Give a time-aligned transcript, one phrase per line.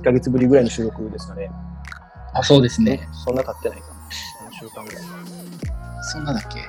[0.00, 1.50] 1ヶ月ぶりぐらいの収録ですかね。
[2.34, 3.08] あ、そうですね。
[3.24, 3.86] そんな経ってないか。
[3.86, 3.90] 3
[4.60, 5.02] 週間ぐらい。
[6.12, 6.60] そんなだっけ？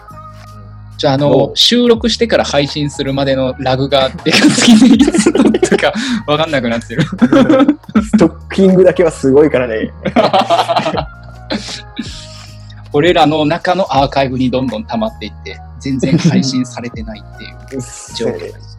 [0.98, 5.94] じゃあ、あのお、収録してから配信するまでのラグがでかすぎて、いつ撮ったか
[6.28, 7.02] わかんなくなってる。
[8.04, 9.92] ストッキングだけはすごいからね。
[12.94, 17.48] 俺らの中のアーカイブにどんどん溜まっていって、全然配信されてないってい
[17.80, 17.82] う
[18.16, 18.71] 状況です。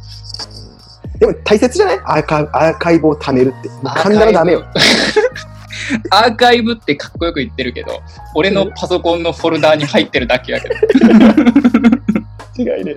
[1.23, 2.01] でも大切じゃない？
[2.05, 3.69] アーカイアーカイブを貯めるって。
[3.69, 4.65] 噛んだらダメよ。
[6.11, 8.01] アーカイブってかっこよく言ってるけど、
[8.35, 10.75] 俺のパソコンのフォルダーに入ってるだけやけど。
[12.59, 12.97] 違いね。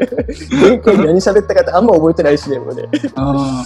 [0.59, 2.83] 前回何喋ったかってあんま覚えてないしね、もうね。
[3.15, 3.63] あ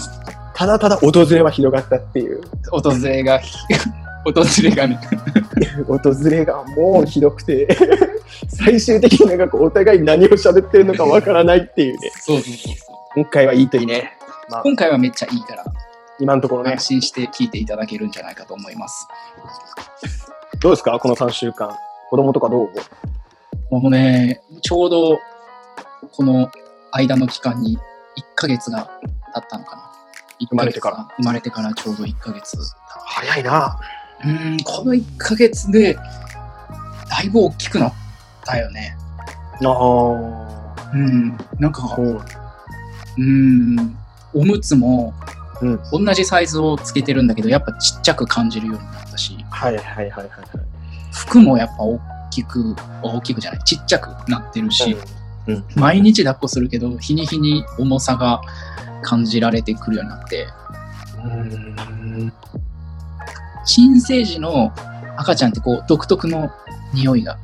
[0.54, 2.42] ただただ訪れは広がったっていう。
[2.70, 3.40] ー訪れが、
[4.24, 4.32] 訪
[4.62, 5.00] れがね。
[5.88, 5.98] 訪
[6.28, 7.66] れがもうひどくて、
[8.48, 12.10] 最終的になんかこうお互い何を喋ってるのかわからないっていうね。
[12.20, 12.96] そうそうそうそう。
[13.14, 14.12] 今回はいいといいね。
[14.50, 15.64] まあ、今回はめっちゃいいから、
[16.18, 19.06] 今のところね安、心して聞いていただけるんじゃないかと思います。
[20.60, 20.98] どうですか？
[20.98, 21.74] この3週間。
[22.10, 22.70] 子供とかどう？
[23.70, 25.18] もうね、ちょうど
[26.12, 26.50] この
[26.92, 27.80] 間の期間に1
[28.34, 28.90] ヶ月が
[29.34, 29.82] 経ったのかな。
[30.48, 31.08] 生まれてから。
[31.16, 32.56] 生まれてからちょうど1ヶ月
[33.06, 33.78] 早いな。
[34.20, 34.28] た。
[34.28, 36.02] うーん、この1ヶ月で、だ
[37.24, 37.94] いぶ大きくなっ
[38.44, 38.96] たよね。
[39.64, 40.90] ああ。
[40.92, 41.96] うん、なんか、
[43.16, 43.96] うん。
[44.34, 45.14] おむつも
[45.62, 45.80] うん。
[45.92, 50.28] 同じサイズをつけてるんだけど、やっぱちっちゃく感じるようになったし、はいはいはいはいはい。
[51.12, 52.00] 服もやっぱ大
[52.30, 54.96] きく、大きくじゃない、ちっちゃくなってるし、
[55.46, 55.64] うん。
[55.74, 58.40] 毎日抱っこするけど、日に日に重さが
[59.02, 60.48] 感じられてくるようになって、
[61.24, 62.32] うん。
[63.66, 64.72] 新生児の
[65.18, 66.50] 赤ちゃんってこう独特の
[66.94, 67.36] 匂いが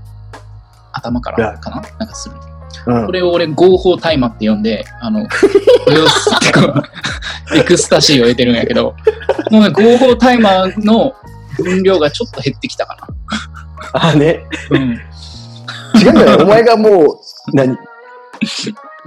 [0.92, 1.82] 頭からかな？
[1.98, 2.36] なんかする。
[2.86, 5.26] うんこれを俺合法大麻って呼んで、あの、
[7.54, 8.94] エクスタシーを得てるんやけど、
[9.50, 11.14] もうね、合法大麻の
[11.56, 12.96] 分量がちょっと減ってきたか
[13.92, 14.44] あね。
[14.70, 14.78] な。
[14.78, 14.90] うん。
[14.90, 17.18] 違うんじゃないお前がもう、
[17.54, 17.76] 何？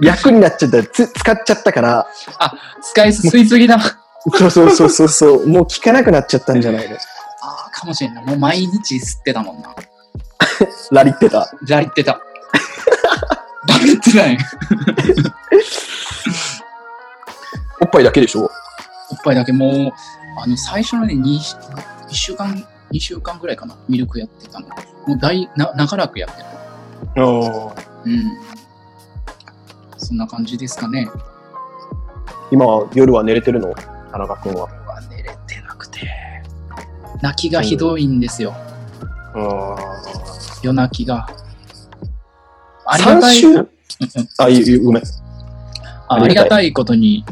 [0.02, 2.06] 役になっちゃったつ使っちゃったから、
[2.82, 3.78] 使いすぎすぎだ。
[4.34, 6.96] そうそうそうそうそう、もう効かなくなっちゃったんじゃないの？
[6.96, 8.24] ああ、かもしれんない。
[8.26, 9.74] もう毎日吸ってたもんな。
[10.90, 11.50] ラリってた？
[11.62, 12.20] じゃりってた。
[14.14, 14.38] ない。
[17.82, 18.42] おっぱいだけでしょ？
[18.42, 18.50] おっ
[19.24, 19.92] ぱいだけもう、
[20.40, 21.56] あの、最初のね、2, 一
[22.12, 24.68] 週間、2週間ぐらいかな、ミルクやってたの。
[24.68, 26.48] もう大、な、長らくやってる。
[27.24, 28.22] あうん。
[29.96, 31.08] そんな感じですかね。
[32.50, 33.74] 今、夜は寝れてるの？
[34.12, 34.64] 田中君は。
[34.64, 36.08] うわ寝れてなくて。
[37.22, 38.54] 泣きがひどいんですよ。
[40.62, 41.26] 夜泣きが。
[42.86, 43.68] ありが3たい。
[43.90, 45.02] 週うんうんあ、いいいいごめん。
[46.08, 47.24] あありがたいことに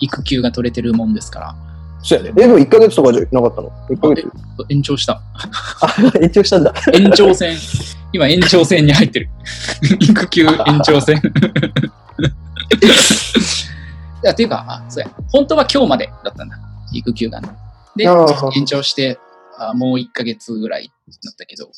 [0.00, 1.54] 育休が取れてるもんですから、
[2.06, 2.32] そうやね。
[2.36, 4.28] え、でも1ヶ月とかじゃなかったの ?1 ヶ月
[4.68, 5.20] 延長した。
[5.80, 6.72] あ、延長したんだ。
[6.92, 7.56] 延長戦。
[8.12, 9.28] 今延長戦に入ってる。
[10.00, 11.16] 育休 延長戦。
[11.16, 11.20] い
[14.22, 15.10] や、っていうか、あ、そうや。
[15.32, 16.56] 本当は今日までだったんだ。
[16.92, 17.48] 育休がね。
[17.96, 18.04] で、
[18.54, 19.18] 延長して、
[19.58, 20.92] あもう1ヶ月ぐらい
[21.24, 21.70] だったけど、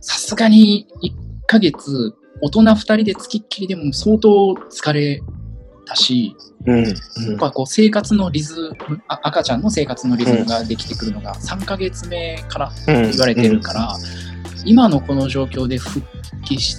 [0.00, 1.12] さすがに1
[1.46, 4.28] ヶ月、大人2人でつきっきりでも相当
[4.68, 5.22] 疲れ
[5.86, 6.36] たし、
[6.66, 6.84] うん。
[6.84, 13.96] やっぱこう生活のリズムあ、赤ちゃんの生活のリズムができてくるのが3ヶ月目からうん言われてるから、
[14.64, 16.04] 今のこの状況で復
[16.44, 16.76] 帰し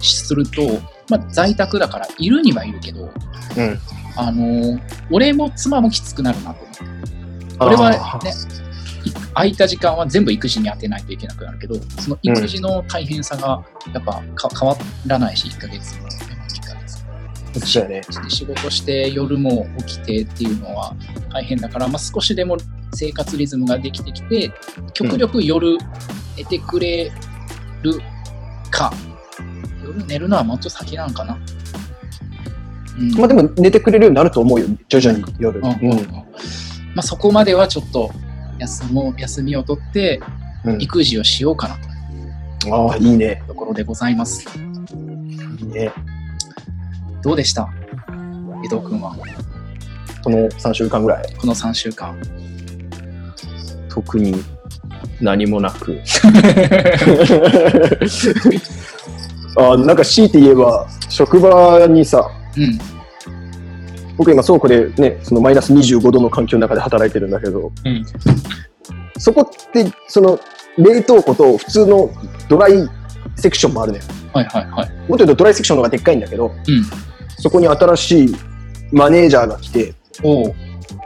[0.00, 3.78] すると、まあ、在宅だからいるにはいるけど、うん。
[4.16, 4.80] あのー
[5.10, 6.82] 俺も妻もきつくなるなと思って。
[7.60, 7.90] 俺は
[8.24, 8.61] ね、い
[9.34, 14.76] 空いた時間は全部育児に当てないといけなくなるけど、その育児の大変さがやっぱか変わ
[15.06, 17.66] らないし、1ヶ月も2ヶ月も。
[17.66, 18.02] そうやね。
[18.28, 20.94] 仕事して夜も起きてっていうのは
[21.32, 22.56] 大変だから、まあ、少しでも
[22.94, 24.52] 生活リズムができてきて
[24.92, 25.78] 極力夜
[26.36, 27.10] 寝てくれ
[27.82, 28.00] る
[28.70, 28.92] か、
[29.82, 31.38] 夜寝るのはもっと先なんかな、
[32.98, 34.66] うんまあでも寝てくれるようになると思うよ。
[34.88, 35.58] 徐々に夜。
[35.58, 36.06] うんうんうん
[36.94, 38.10] まあ、そこまではちょっと
[38.62, 40.20] 休もう休みを取って
[40.64, 41.76] うん育児をしようかな
[42.60, 43.42] とああ、いいね。
[43.48, 44.46] ところでございます
[45.60, 45.90] いいね。
[47.22, 47.68] どうでした？
[48.64, 49.16] 江藤君は
[50.22, 51.34] この3週間ぐらい？
[51.36, 52.16] この3週間
[53.88, 54.34] 特に
[55.20, 56.00] 何もなく。
[59.58, 62.26] あなんか強いて言えば、職場にさ、
[62.56, 62.78] うん
[64.22, 68.04] 僕今倉庫でね、そのマイナス25度の環境の中で働いてるんだけど、うん
[69.18, 70.38] そこって、その
[70.78, 72.10] 冷凍庫と普通の
[72.48, 72.88] ドライ
[73.36, 74.00] セクションもあるね。
[74.32, 74.90] はいはいはい。
[75.08, 76.84] もっと言うとドライセクションの方がでっかいんだけど、うん。
[77.36, 78.36] そこに新しい
[78.92, 79.94] マネージャーが来て、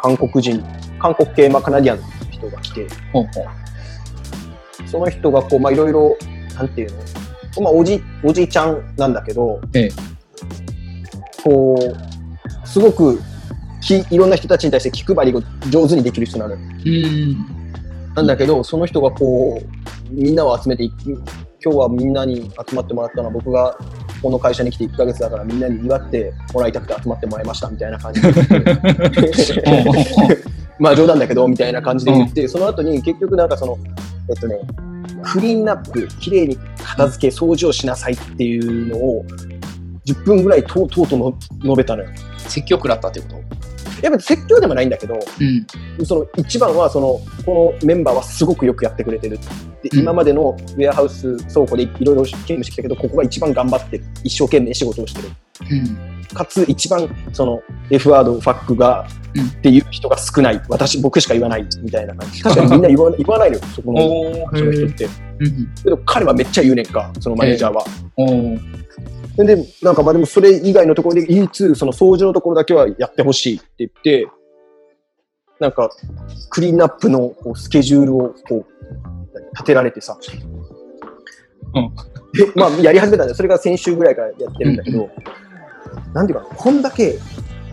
[0.02, 0.62] 韓国人
[1.00, 4.88] 韓国系、まあ、カナディアンの人が来て、ほうほう。
[4.88, 6.16] その人がこう、まあ、いろいろ、
[6.54, 6.92] なんていう
[7.56, 9.90] の、まあ、おじ、おじいちゃんなんだけど、ええ。
[11.42, 12.15] こう、
[12.66, 13.18] すごく
[13.86, 15.40] き、いろんな人たちに対して気配りが
[15.70, 16.60] 上手にできる人なのよ。
[16.84, 17.36] うん。
[18.14, 19.66] なんだけど、その人がこう、
[20.12, 20.92] みんなを集めてい、
[21.64, 23.76] 今日はみんなに集まってもらったのは僕が
[24.22, 28.30] この会社に来て1ヶ月だからみんなに祝ってもらいたくて集まってもらいましたみたいな感じで
[30.78, 33.76] まあ冗談だけどみたいな感じで言って、その後に結局なんかその、
[34.28, 34.60] えっとね、
[35.22, 39.24] クリーンナップ、きれいに片付け、掃除をしなさいっていうのを
[40.06, 42.10] 10分ぐらいとうとうとの述べたのよ。
[42.38, 43.66] 説教食らったってこと？
[44.02, 45.18] やっぱ説教でもないんだけど、
[45.98, 46.06] うん。
[46.06, 49.38] その一番はそのこのメンバーはすごくよくやってくれてる。
[49.82, 49.98] でうん。
[50.00, 54.04] 今までのウェアハウス倉庫でいろいろ勤務してきたけどここが一番頑張ってる。
[54.22, 55.28] 一生懸命仕事をしてる。
[55.70, 56.24] うん。
[56.34, 59.46] かつ一番その F ワードファックが、うん。
[59.46, 60.62] っていう人が少ない。
[60.68, 62.42] 私僕しか言わないみたいな感じ。
[62.42, 65.08] 確かに みんな言わ言わないのよそこのその人って。
[65.40, 65.74] うん。
[65.82, 67.84] けど彼はめっちゃ言うねんかそのマネージャーは、
[68.16, 68.75] おー
[69.44, 74.28] でなんかまあでもそれ以外のところで唯一その掃除のところだけはやってほしいって言って
[75.60, 75.90] なんか
[76.50, 78.66] クリーンナップのこうスケジュールをこう
[79.52, 80.18] 立てられてさ、
[81.74, 81.94] うん。
[82.32, 83.34] でまあやり始めたんだよ。
[83.34, 85.10] それが先週ぐらいからやってるんだけど、
[86.12, 87.18] なんていうかなこんだけ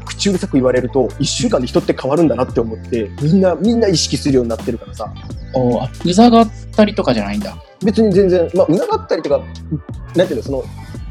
[0.06, 5.14] 口うるさく言われると1週間で人って変わるんだなって思ってみんなみんな意識するようになってるからさ。
[5.54, 7.56] おうざがったりとかじゃないんだ。
[7.84, 9.40] 別に全然、まあ、うながったりとか、
[10.16, 10.64] なんていうの、その、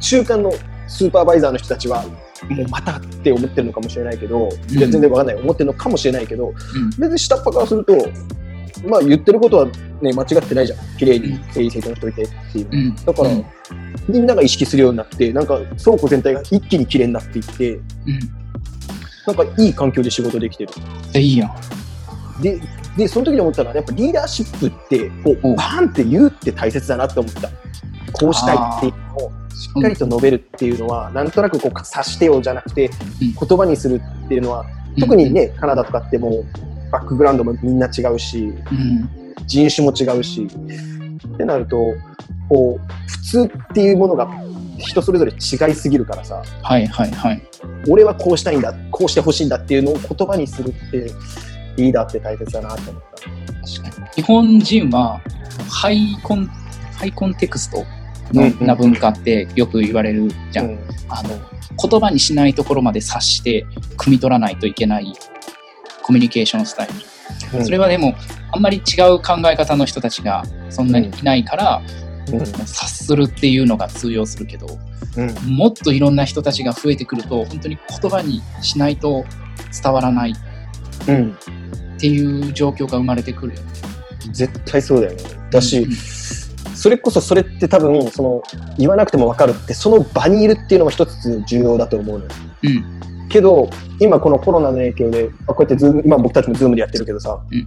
[0.03, 0.53] 中間の
[0.89, 2.03] スーパーバイザーの人たちは、
[2.49, 6.91] もうまたって思ってるのかもしれないけど、いやうん全然わかんない、思ってるのかもしれないけど、うん。
[6.91, 7.97] 別に下っ端からすると、
[8.87, 9.67] まあ言ってることは
[10.01, 10.79] ね、間違ってないじゃん。
[10.99, 12.69] 綺麗に整理整頓しといてっていう。
[12.71, 12.97] うん。
[12.97, 13.45] だから、うん
[14.09, 17.83] みんなが意識するようになって、なんか倉庫全体が一気に綺麗になっていって、うん。
[19.27, 20.73] なんかいい環境で仕事できてる。
[21.13, 22.43] でいいやん。
[22.43, 22.61] で、
[22.97, 27.49] で、その時に思ったのは、やっぱリーダーシップって、こう、うんバーンって言うって大切だなって思った。
[28.13, 32.91] こうしたいっていうのをしっかりと述べるっていうのは、なんとなくこう、察してよじゃなくて、
[33.21, 34.65] うん言葉にするっていうのは、
[34.99, 36.45] 特にね、カナダとかってもう、
[36.91, 39.09] バックグラウンドもみんな違うし、うん。
[39.47, 41.77] 人種も違うし、ってなると、
[42.49, 44.29] こう、普通っていうものが
[44.79, 47.43] 人それぞれ違いすぎるからさ、はいはいはい。
[47.89, 51.11] 俺はこうしたいんだ、こうしてほしいんだっていうのを言葉にするって、
[51.77, 53.21] リーダーって大切だなって思った。
[53.81, 54.09] 確かに。
[54.15, 55.21] 日本人は、
[55.71, 57.85] ハイコン、ハイコンテクスト
[58.33, 60.67] な文化ってよく言われるじゃん。
[60.67, 60.79] うん。
[61.09, 61.41] あの、
[61.89, 65.13] 言葉にしないところまで察して、汲み取らないといけない
[66.03, 66.89] コミュニケーションスタイ
[67.53, 67.59] ル。
[67.59, 67.65] うん。
[67.65, 68.15] それはでも、
[68.51, 71.83] あんまり違う考え方の人たちがそんなにいないから、
[72.27, 74.67] 察するっていうのが通用するけど、
[75.17, 75.29] うん。
[75.29, 79.25] うんもっといろんな人たちが増えてくると、本当に言葉にしないと
[79.83, 80.35] 伝わらない。
[81.09, 81.37] うん。
[81.97, 83.55] っていう状況が生まれてくる。
[83.55, 83.67] よね。
[84.31, 85.23] 絶対そうだよね。
[85.51, 86.22] だし、うん
[86.83, 88.43] それこそそれって多分その
[88.77, 92.31] 言わなくても分かるってその場にいるっていうのも一つ重要だと思うのよ。
[92.65, 93.29] うん。
[93.29, 93.71] けど
[94.01, 97.59] 今このコロナの影響であこうやってズーム今僕たちもズームでやってるけどさうん。
[97.59, 97.67] うん。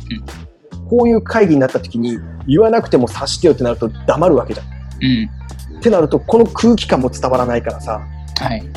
[0.90, 4.68] こういう会議になった時に言わなくても察してよってなると黙るわけじゃん。
[5.02, 5.80] うん。
[5.80, 8.02] ってなるとこの空気感も伝わらないからさ
[8.42, 8.70] はい。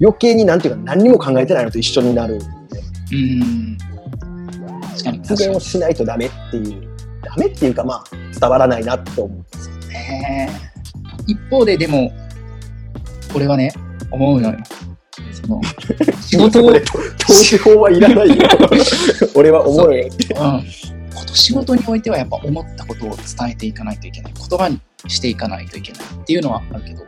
[0.00, 2.38] 余計になんていうか何にも考えてないのと一緒になる。
[3.10, 3.76] うん。
[4.92, 6.87] 確かに発言をしないとダメっていう。
[7.22, 8.04] ダメっていうかまあ
[8.38, 9.88] 伝わらないなって思う。
[9.88, 10.48] ね
[11.26, 12.10] 一方ででも、
[13.34, 13.72] 俺はね、
[14.10, 14.58] 思うのよ。
[15.32, 15.60] その
[16.22, 16.80] 仕事を、うん、これ
[17.18, 18.36] 投資法はいらないよ。
[19.34, 20.08] 俺は思うよ。
[21.14, 24.32] こと仕事においてはやっぱ思ったことを伝えていかないといけない。
[24.34, 27.02] 言葉にしていかないといけないっていうのはあるけど、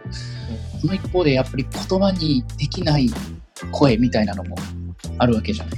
[0.80, 3.10] その一方でやっぱり言葉にできない
[3.72, 4.56] 声みたいなのも
[5.18, 5.74] あるわけじゃない。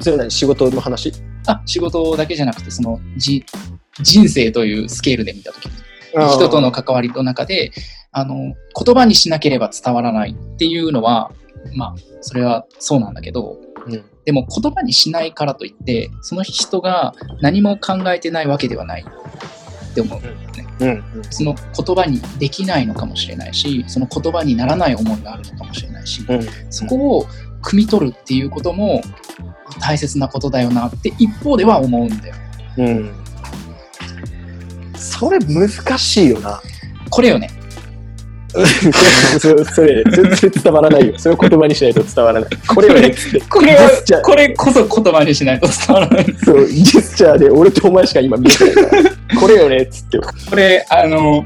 [0.00, 0.30] それは何？
[0.30, 1.12] 仕事の話？
[1.46, 3.44] あ、仕事だけじゃなくて、そのじ
[4.00, 5.72] 人生というスケールで見たときに、
[6.34, 7.72] 人との関わりの中で、
[8.12, 11.32] あの、言葉にしなければ伝わらないっていうのは、
[11.74, 14.04] まあ、それはそうなんだけど、うん。
[14.24, 19.04] でも言葉にしないからといって、その人が何も考えてないわけではない
[19.92, 20.20] って思う。
[20.80, 27.26] うんその言葉にできないのかもしれないし、その言葉にならない思いがあるのかもしれないし、うんそこを
[27.62, 29.00] 汲み取るっていうことも
[29.80, 32.34] 大切なことだよなって一方では思うんだよ。
[32.78, 33.14] うん
[34.96, 35.68] それ難
[35.98, 36.60] しいよな。
[37.10, 37.50] これよね。
[39.40, 41.14] それそれ全然伝わらないよ。
[41.18, 42.50] それを言葉にしないと伝わらない。
[42.66, 43.14] これをね。
[43.48, 46.36] これジェスチャーこれこそ言葉にしないと伝わらない。
[46.44, 49.40] そう、ジェスチャーで俺とお前しか今見えてないから。
[49.40, 50.18] これよね、つって。
[50.18, 51.44] これ、あの、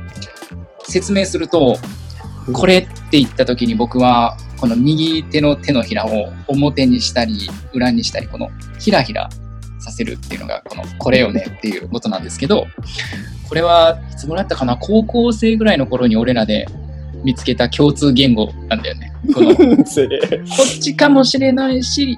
[0.89, 1.79] 説明すると、
[2.53, 9.29] これって言った時に僕は、この右手の手のひらを表にしたり、裏にしたり、このひらひら
[9.79, 12.67] させるっていうのが、この、これよねっていうことなんですけど、
[13.49, 14.77] これはいつもらったかな？
[14.77, 16.67] 高校生ぐらいの頃に俺らで
[17.27, 19.13] 見つけた共通言語なんだよね。
[19.35, 19.85] この、こっ
[20.81, 22.17] ちかもしれないし、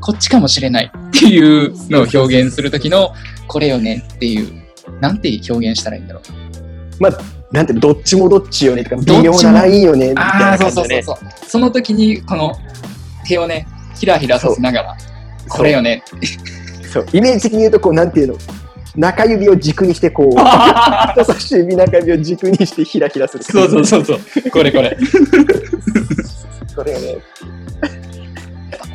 [0.00, 3.12] こっちかもしれないっていうのを表現するときの、
[3.48, 4.48] これよねっていう、
[5.00, 7.02] なんて表現したらいいんだろう。
[7.02, 7.18] まあ、
[7.50, 11.02] なんてどっちもどっちよねとか、微妙なラインよねみたいな感じでね。
[11.02, 11.50] そうそうそう。
[11.50, 12.56] その時に、この
[13.26, 13.66] 手をね、
[13.98, 14.96] ひらひらさせながら、
[15.48, 16.04] これよね。
[16.92, 18.34] そうイメージ的に言うと、こう、なんていうの
[18.96, 20.32] 中指を軸にして、こう、
[21.12, 23.44] 人差し指、中指を軸にしてひらひらする。
[23.44, 24.50] そうそうそうそう。
[24.50, 24.96] これこれ。
[26.74, 27.14] これよね。
[27.14, 27.18] こ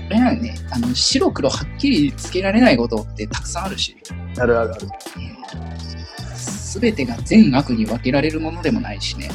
[0.09, 3.95] れなんね、あの白黒はっきりつけられないことってたくさんあるし、
[4.37, 4.87] あるあるある。
[6.35, 9.29] すべてが善悪に分けられるものでもないしね。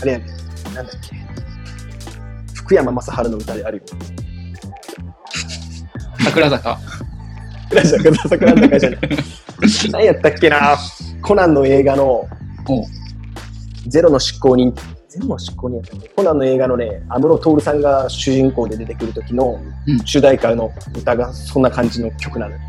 [0.00, 0.26] あれやね、
[0.74, 1.16] なんだっけ。
[2.54, 3.84] 福山雅治の歌であるよ。
[6.24, 6.78] 桜坂。
[7.70, 9.00] 桜坂桜坂じゃない。
[9.92, 10.76] 何やったっけな？
[11.22, 12.28] コナンの映画の
[13.86, 14.74] ゼロの執行人、
[15.08, 16.08] ゼロの執行人やったっけ？
[16.08, 22.60] コナンの映画のね、安室徹さんが主人公で出てくる時のうん主題歌の歌がそんな感じの曲なのよ。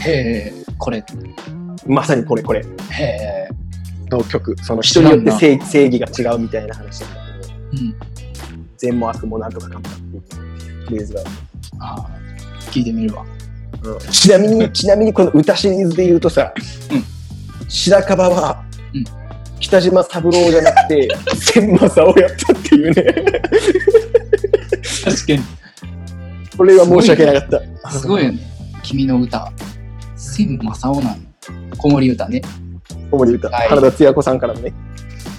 [0.00, 1.04] へえ、これ。
[1.86, 3.48] まさにこれこれへえ。
[4.10, 4.56] の曲。
[4.62, 7.94] その人によって正正義が違うみたいな話なんだけど、うん。
[8.76, 10.22] 善も悪もなんとかかんとかっていう
[10.86, 11.30] フレーズがある。
[11.80, 12.10] ああ、
[12.70, 13.24] 聞いてみるわ。
[14.10, 16.52] ちなみに、 ちなみにこの歌シリーズで言うとさ、
[16.92, 17.04] うん
[17.70, 19.04] 白樺は、うん
[19.60, 23.02] 北島三郎じゃなくて、 千正をやったっていうね。
[25.04, 25.40] 確かに。
[26.56, 27.90] これは申し訳なかった。
[27.90, 28.38] すごいよね。
[28.84, 29.52] 君の歌。
[30.16, 31.76] 千正夫なの。
[31.76, 32.40] 子守歌ね。
[33.10, 33.48] 子守歌。
[33.48, 34.72] はい原田つや子さんからのね、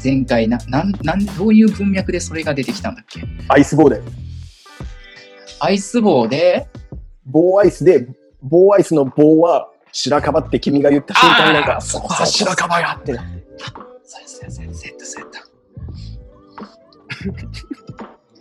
[0.04, 3.22] 前回な、なん、なん、どういう文脈でそれが出てきたんだっけ？
[3.48, 4.02] アイス棒で。
[5.62, 6.68] アイス棒で、
[7.26, 8.06] 棒アイスで、
[8.42, 13.24] 棒アイスの棒は白樺って君が言った瞬間になんか、そうそうあ白樺やってな。
[14.04, 15.50] そうセットセット。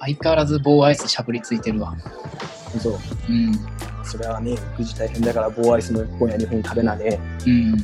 [0.01, 1.95] 相変わらず棒アイスしゃぶりついてるわ。
[2.81, 2.99] そう。
[3.29, 3.53] うん。
[4.05, 7.19] それはね、育児大変だから棒アイスの1本や2本食べなね。
[7.47, 7.77] うん。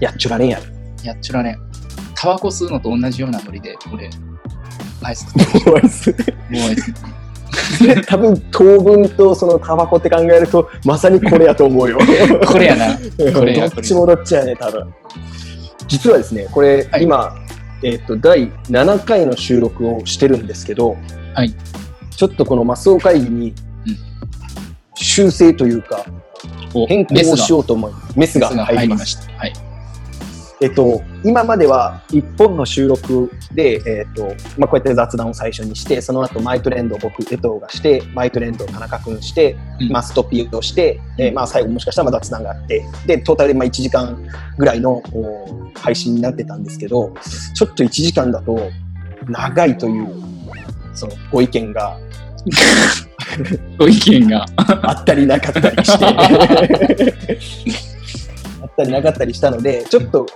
[0.00, 0.60] やっちゅらねんや。
[1.02, 1.58] やっちゅらね。
[2.14, 4.10] タバコ吸うのと同じようなノリで、俺、
[5.02, 6.12] アイス食って 棒アイス。
[6.12, 6.16] る。
[6.52, 6.92] 棒アイス。
[7.80, 11.98] で 多分糖分とそのタバコって考えるとまさにこれやと思うよ。
[12.46, 12.98] これやな。
[13.32, 14.86] これやどっちもどっちやね多分。
[15.86, 17.34] 実はですねこれ、はい今、
[17.82, 20.96] えっと第7回の収録をしてるんですけど、
[21.34, 21.54] はい
[22.16, 23.54] ちょっとこのマスオ会議に
[23.86, 23.96] うん
[24.96, 26.04] 修正というか
[26.74, 29.38] お変更をしようと思いメスがメスが入りまし入りました。
[29.38, 29.67] はい。
[30.60, 39.92] えっと、今までは1本の収録で、えっとまあ、こうやって雑談を最初にして、その後マイトレンドを僕、江藤がして、マイトレンドを田中君して、うん。
[39.92, 44.20] まあ、ストピーをして、えーまあ、最後もしかしたらまあ雑談があって、で、トータルでまあ1時間
[44.58, 45.02] ぐらいの
[45.74, 47.14] 配信になってたんですけど、
[47.54, 48.58] ちょっと1時間だと
[49.28, 50.08] 長いという、
[50.92, 51.96] そのご意見が
[53.78, 54.46] ご意見が。
[54.56, 56.28] あったりなかったりして、あ
[58.78, 60.26] ったりなかったりしたので、ちょっと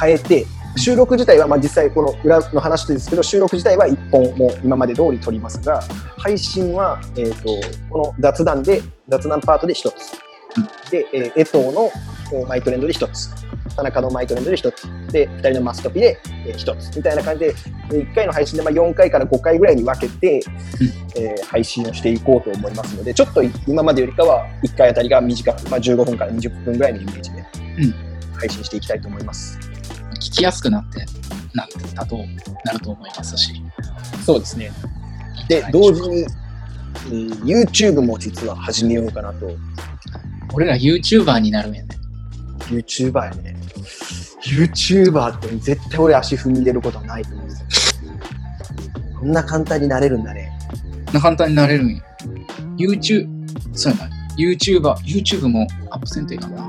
[0.00, 0.46] 変えて、
[0.78, 5.82] 収録自体は、まあ、実際この裏の話ですけど、収録自体は1本も今まで通り撮りますが、
[6.18, 7.48] 配信は、えっ、と、
[7.90, 10.90] この雑談で、雑談パートで1つ。
[10.90, 11.90] で、えー、江藤の
[12.46, 13.30] マイトレンドで1つ。
[13.74, 15.12] 田中のマイトレンドで1つ。
[15.12, 16.96] で、2人のマストピで1つ。
[16.96, 17.54] みたいな感じで、
[17.88, 20.40] 1回の配信でま4回から5回ぐらいに分けて、
[21.14, 27.65] えー配信をしていこうと思いますので、ちょっと今までよりかは1回あたりが短く、まあ、15分から20分ぐらいのイメージで
[28.38, 29.58] 配信していきたいと思います。
[30.16, 31.04] 聞きやすくなって、
[31.54, 32.18] なったと、
[32.64, 33.62] なると思いますし。
[34.24, 34.70] そうですね。
[35.48, 36.46] で、同時に、えー
[37.08, 39.50] YouTube も実は始めようかなと。
[40.54, 41.88] 俺ら YouTuber になるんやね。
[42.70, 43.56] YouTuber やね。
[44.42, 48.12] YouTuber って絶対俺足踏み入れることはないと思うんですよ。
[49.20, 50.50] こんな簡単になれるんだね。
[51.12, 52.02] な簡単になれるんや。
[52.76, 53.28] YouTube、
[53.72, 54.10] そうやな。
[54.36, 56.65] YouTuber、YouTube もアップせんといかんな。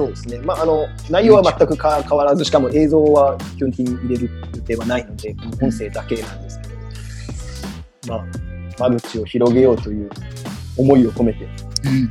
[0.00, 0.38] そうですね。
[0.38, 6.68] まあ、あの、内容は全くか変わらず、しかも映像は基本的に入れる予定はないので、音声だけなんですけ
[8.08, 8.24] ど、ま
[8.78, 10.08] あ、間口を広げようという
[10.78, 12.10] 思いを込めて、うん。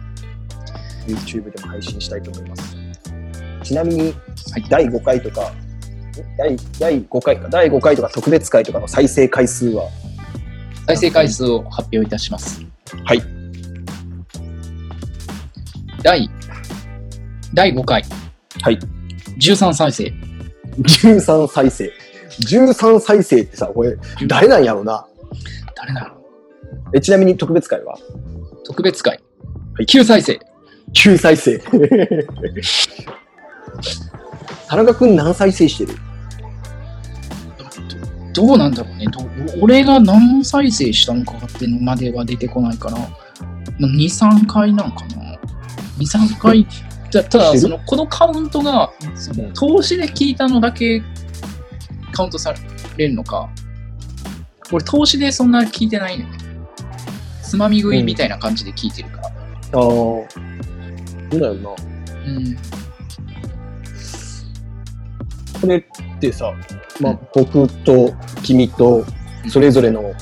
[1.07, 2.77] YouTube でも配信したいと思います。
[3.63, 4.01] ちなみに、
[4.51, 5.51] はい第5回とか、
[6.37, 9.89] 第第5回か、第5回とか特別回とかの再生回数は、
[10.85, 12.63] 再生回数を発表いたします。
[13.03, 13.23] はい。
[16.03, 16.29] 第、
[17.59, 18.01] 第5回、
[18.61, 18.79] はい。
[19.37, 20.13] 13再生。
[20.77, 21.91] 13再生。
[22.47, 23.97] 13再生ってさ、これ、
[24.27, 25.05] 誰なんやろうな。
[25.75, 26.15] 誰なの
[26.95, 27.97] えちなみに特別回は？
[28.63, 29.19] 特別回。
[29.77, 30.39] 9再生。
[30.93, 31.61] 9再生。
[34.69, 35.99] 田中くん何再生してる？
[38.33, 39.05] どうなんだろうね。
[39.07, 39.19] ど
[39.61, 43.09] 俺が何再生したのかってのまでは出てこないから、まあ
[43.81, 45.37] 2、3回なんかな。
[45.97, 46.65] 2、3回。
[47.11, 51.01] たただ、その、このカウントが、その投資で聞いたのだけ
[52.11, 52.53] カウントさ
[52.97, 53.49] れるのか。
[54.71, 56.37] 俺、投資でそんな聞いてないのよね。
[57.41, 59.27] つまみ食いみたいな感じで聞いてるから。
[59.27, 59.31] ああ。
[59.73, 60.25] そ
[61.37, 61.69] うだよな。
[62.25, 62.57] うん。
[65.61, 66.53] これってさ、
[67.01, 68.13] まあ、僕と
[68.43, 69.03] 君と
[69.49, 70.13] それぞれの、うん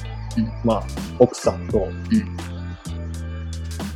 [0.63, 0.83] まあ、
[1.19, 2.36] 奥さんと、ん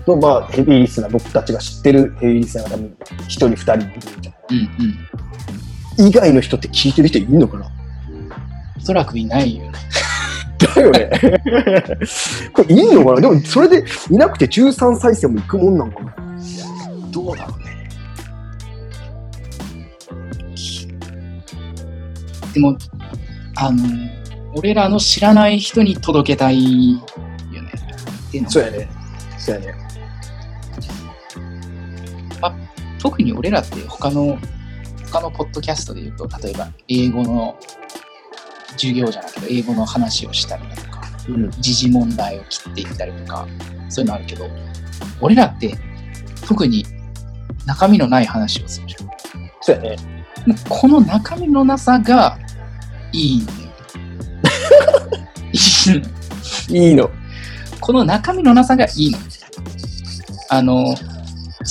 [0.05, 3.91] とまあ、ヘビーリスナー、僕たちが知ってるヘビーリスナーが多分一人二人いる
[4.21, 6.05] じゃうんうん。
[6.05, 6.07] ん。
[6.07, 7.71] 以外の人って聞いてる人いるのかな？
[8.77, 9.79] おそらくいないよね。
[10.75, 11.09] だよね。
[12.53, 13.21] これいいのかな？
[13.21, 16.15] でもそれでいなくて13再生もいくもんなんかな？
[17.11, 17.71] どうだろうね。
[22.53, 22.77] でも、
[23.55, 23.83] あの、
[24.55, 27.71] 俺らの知らない人に届けたいよね。
[28.27, 28.89] っていうのそうやね。
[29.37, 29.90] そうやね。
[33.01, 34.37] 特に俺らって他の、
[35.11, 37.57] 他のポッドキャストで言うと、例えば英語の
[38.73, 41.51] 授業じゃないけど、英語の話をしたりだとか、うん。
[41.51, 43.47] 時事問題を切っていったりとか、
[43.89, 44.47] そういうのあるけど、
[45.19, 45.75] 俺らって
[46.47, 46.85] 特に
[47.65, 49.09] 中身のない話をするじゃん。
[49.61, 49.95] そうやね。
[50.69, 52.37] この中身のなさが
[53.11, 53.57] いいんだよ。
[55.51, 55.99] いい
[56.69, 57.09] のいいの。
[57.79, 59.17] この中身のなさがいいの。
[60.49, 60.95] あの、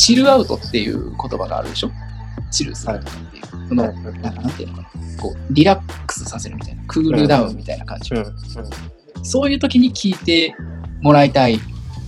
[0.00, 1.90] チルアウトっていう言葉があるでしょ？
[2.50, 3.68] チルするっていう。
[3.68, 4.88] その、なんかなんていうのかな？
[5.20, 6.82] こう、リラックスさせるみたいな。
[6.86, 8.14] クールダウンみたいな感じ。
[8.14, 8.24] うん。
[9.22, 10.56] そういう時に聞いて
[11.02, 11.60] もらいたい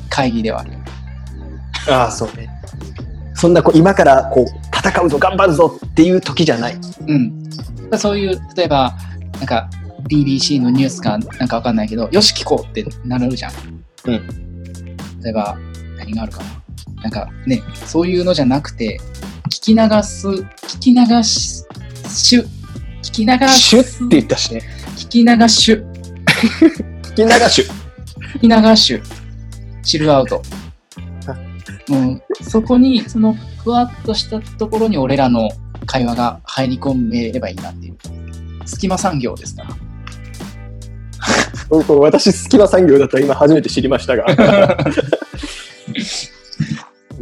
[0.08, 0.72] 会議ではある。
[1.90, 2.48] ああ、そうね。
[3.34, 6.78] そんなこう今からこう戦うぞ、頑張るぞっていう時じゃない。
[7.06, 7.50] うん。
[7.98, 8.96] そういう、例えば、
[9.34, 9.68] なんか、
[10.08, 13.52] BBC のニュースかなんかわかんないけど、よし聞こうってなるじゃん。
[14.06, 14.26] うん。
[15.22, 15.58] 例えば、
[15.98, 16.46] 何があるかな？
[17.02, 18.98] なんかね、そういうのじゃなくて、
[19.50, 21.64] 聞き流す、聞き流し、
[22.08, 22.46] しゅ、
[23.02, 24.62] 聞き流す、シュッって言ったしね。
[24.96, 25.84] 聞き流しゅ、
[27.02, 27.82] 聞き流しゅ。
[28.34, 29.02] 聞き流しゅ、
[29.82, 30.42] チルアウト。
[31.88, 35.48] もう、そこに、その、ふわっとしたところに俺らの
[35.86, 37.96] 会話が入り込めればいいなっていう。
[38.64, 39.68] 隙間産業ですから。
[42.00, 44.26] 私、隙間産業だと今初めて知りましたが。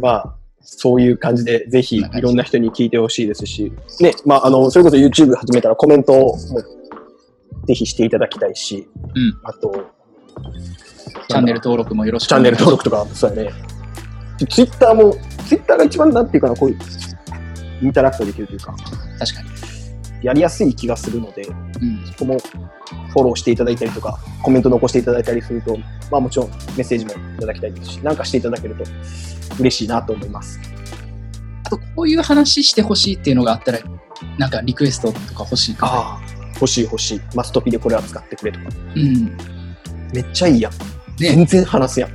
[0.01, 6.37] まあ、そういう感じで、ぜひいろんな人に聞いてほしいですし、ね、まあ、あの、それこそ YouTube 始めたらコメントを
[7.67, 9.39] ぜひしていただきたいし、うん。
[9.43, 9.85] あと、
[11.27, 13.51] チャンネル登録もよろしくチャンネル登録とか、そうやね。
[14.49, 15.15] ツイッターも、
[15.47, 16.77] ツイッターが一番なんていうかな、こういう、
[17.81, 18.75] インタラクトできるというか、
[19.19, 19.51] 確かに。
[20.23, 22.05] やりやすい気がするので、うん。
[22.05, 22.37] そこも
[23.13, 25.77] フォローしていただいたりとか、コメント残していただいたりすると、
[26.09, 28.83] まあもちろんメッセージもいただきたいですし、なんかしていただけると
[29.59, 30.59] 嬉しいなと思います。
[31.65, 33.79] あと、こういう話してほしいっていうのがあったら、
[34.37, 35.91] なんかリクエストとか欲しいかな。
[35.93, 36.21] ああ、
[36.55, 37.21] 欲しい欲しい。
[37.35, 38.65] マストピでこれは使ってくれとか。
[38.95, 39.37] うん。
[40.13, 40.71] めっちゃいいやん。
[40.71, 40.77] ね
[41.17, 42.13] 全然話すやん。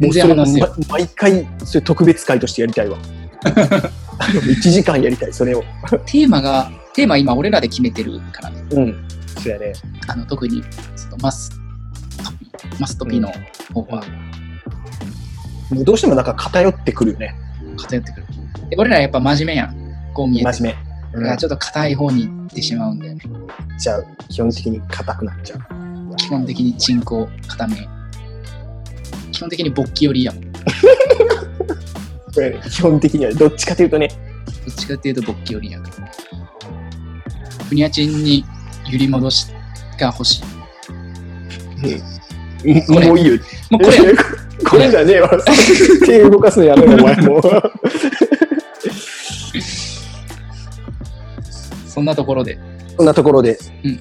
[0.00, 2.98] 全然話すよもうそれま毎回、それ特別会としてやりたいわ。
[4.18, 5.62] 1時間やりたい、それを。
[6.06, 8.64] テーマが、テーマ今俺らで決めてるからね。
[8.70, 9.08] うん。
[9.40, 9.72] そうやね。
[10.06, 10.62] あの、特に、
[10.96, 11.56] そのマスト
[12.32, 13.28] ピ、マストピの
[13.72, 14.37] 方はもう
[15.72, 17.34] どうしてもなんか偏ってくるよね。
[17.76, 18.26] 偏ってくる。
[18.70, 20.12] で俺らやっぱ真面目やん。
[20.14, 20.52] こう見えて。
[20.52, 20.88] 真面目。
[21.12, 23.20] だからちょっと硬い方に行ってしまうんだよね。
[23.78, 26.16] じゃあ、基本的に硬くなっちゃう。
[26.16, 27.76] 基本的にチンコ固め。
[29.32, 30.52] 基本的に勃起寄りやもん。
[30.52, 30.58] ど
[32.34, 34.08] これ、基本的にはどっちかというとね、
[34.68, 35.84] っちかっていうと勃起寄りやん。
[37.68, 38.44] ふにゃちんに
[38.90, 39.52] 揺り戻し
[39.98, 40.44] が欲しい。
[42.92, 43.38] もういいよ。
[43.70, 44.14] もうこれ、
[44.70, 45.30] これじゃねえわ。
[46.04, 47.42] 手動かすのやめろ、お前もう。
[51.86, 52.58] そんなところで。
[52.96, 54.00] そんなところで、うん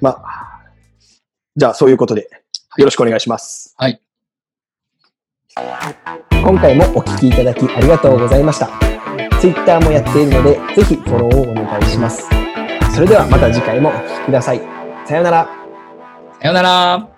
[0.00, 0.60] まあ、
[1.56, 2.28] じゃあそういうことで、
[2.76, 3.74] よろしくお願いします。
[3.76, 4.00] はい。
[6.30, 8.68] 今回もお聞きいただきありがとうございました。
[9.40, 12.28] Twitter もやっているので、ぜひフォローをお願いします。
[12.94, 14.60] それではまた次回もお聞きください。
[15.06, 15.48] さようなら。
[16.40, 17.13] さよなら。